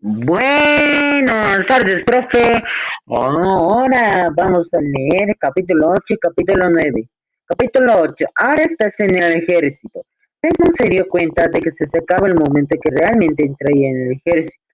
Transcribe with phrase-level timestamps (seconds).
[0.00, 2.62] Buenas tardes, profe.
[3.06, 7.08] Ahora vamos a leer capítulo 8 y capítulo 9.
[7.44, 8.26] Capítulo 8.
[8.36, 10.04] Ahora estás en el ejército.
[10.40, 14.12] Desmond se dio cuenta de que se acercaba el momento que realmente entraría en el
[14.12, 14.64] ejército.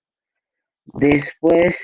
[0.93, 1.75] Después...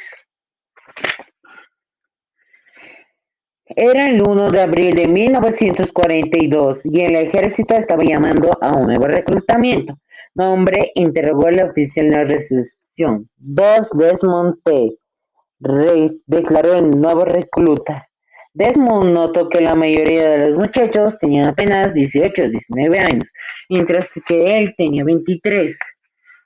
[3.65, 9.07] Era el 1 de abril de 1942 y el ejército estaba llamando a un nuevo
[9.07, 9.99] reclutamiento.
[10.35, 12.25] Nombre interrogó el oficial de
[13.37, 14.97] Dos Desmond T.
[16.27, 18.07] declaró el nuevo recluta.
[18.53, 23.25] Desmond notó que la mayoría de los muchachos tenían apenas 18 o 19 años,
[23.69, 25.79] mientras que él tenía 23.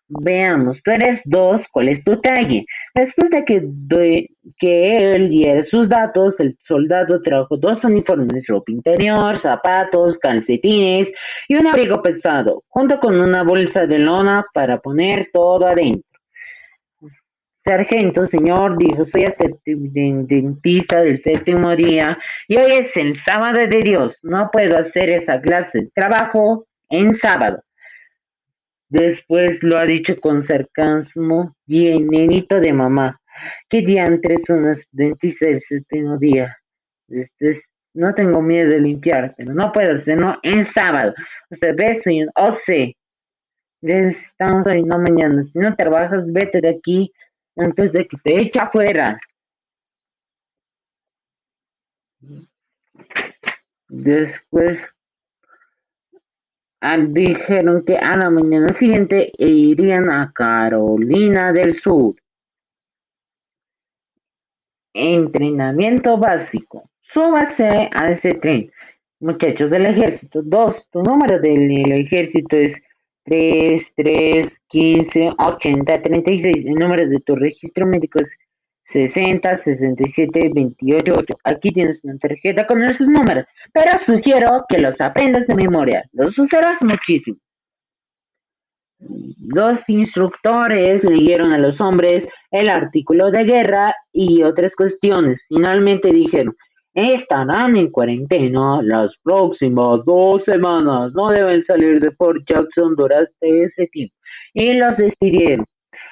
[0.07, 2.67] Veamos, tú eres dos, ¿cuál es tu talle?
[2.95, 9.39] Después de que, que él diera sus datos, el soldado trajo dos uniformes, ropa interior,
[9.39, 11.11] zapatos, calcetines
[11.49, 16.14] y un abrigo pesado, junto con una bolsa de lona para poner todo adentro.
[17.65, 19.25] Sargento, señor, dijo, soy
[19.65, 24.19] dentista del séptimo día y hoy es el sábado de Dios.
[24.23, 27.63] No puedo hacer esa clase de trabajo en sábado.
[28.91, 33.19] Después lo ha dicho con sarcasmo y el nenito de mamá.
[33.71, 36.59] ¿Qué diantres son las dentistas del séptimo día?
[37.09, 37.63] Este
[37.95, 41.15] no tengo miedo de limpiar, pero no puedo hacerlo en sábado.
[41.49, 42.89] Usted ve, señor, o sea,
[43.81, 45.43] estamos hoy, no mañana.
[45.45, 47.11] Si no trabajas, vete de aquí
[47.57, 49.19] antes de que te eche afuera.
[53.89, 54.79] Después
[56.81, 62.17] ah, dijeron que a la mañana siguiente irían a Carolina del Sur.
[64.93, 66.91] Entrenamiento básico.
[67.13, 68.71] Súbase a ese tren.
[69.21, 70.43] Muchachos del ejército.
[70.43, 72.75] Dos, tu número del ejército es
[73.25, 76.57] 3, 3, 15, 80, 36.
[76.67, 78.31] El número de tu registro médico es
[78.93, 81.39] 60, 67, 28, 8.
[81.45, 86.05] Aquí tienes una tarjeta con esos números, pero sugiero que los aprendas de memoria.
[86.13, 87.39] Los usarás muchísimo.
[88.99, 95.39] Los instructores leyeron a los hombres el artículo de guerra y otras cuestiones.
[95.49, 96.57] Finalmente dijeron,
[96.95, 101.13] estarán en cuarentena las próximas dos semanas.
[101.15, 104.15] No deben salir de Fort Jackson durante ese tiempo.
[104.55, 105.67] Y los despidieron.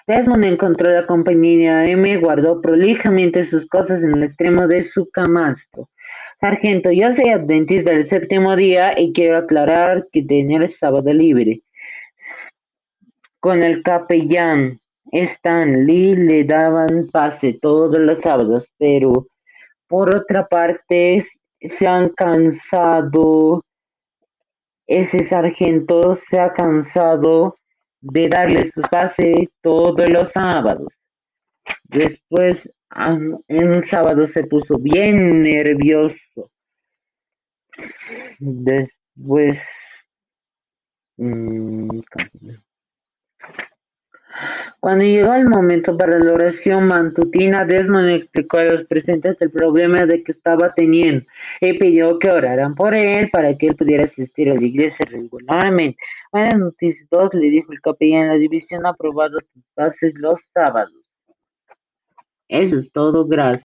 [0.07, 5.89] Desmond encontró la compañía M, guardó prolijamente sus cosas en el extremo de su camastro.
[6.41, 11.63] Sargento, yo soy adventista del séptimo día y quiero aclarar que tenía el sábado libre.
[13.39, 14.81] Con el capellán
[15.13, 19.29] Stan Lee le daban pase todos los sábados, pero
[19.93, 21.23] por otra parte,
[21.61, 23.63] se han cansado,
[24.87, 27.57] ese sargento se ha cansado
[28.01, 30.89] de darle su pase todos los sábados.
[31.85, 32.67] Después,
[33.49, 36.51] un sábado se puso bien nervioso.
[38.39, 39.61] Después,
[41.19, 42.01] mm,
[44.83, 50.07] cuando llegó el momento para la oración matutina, Desmond explicó a los presentes el problema
[50.07, 51.25] de que estaba teniendo
[51.61, 55.97] y pidió que oraran por él para que él pudiera asistir a la iglesia regularmente.
[56.33, 58.27] Buenas noticias, dos, le dijo el capellán.
[58.27, 60.99] La división aprobado sus pases los sábados.
[62.49, 63.61] Eso es todo, gracias.